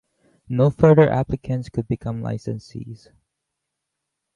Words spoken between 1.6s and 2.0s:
could